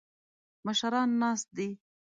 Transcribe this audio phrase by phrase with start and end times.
[0.65, 1.69] مشران ناست دي.